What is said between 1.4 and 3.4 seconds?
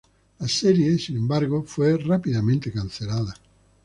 fue rápidamente cancelada.